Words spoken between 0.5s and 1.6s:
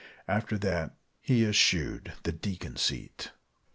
that he